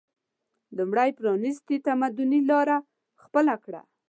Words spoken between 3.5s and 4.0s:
کړه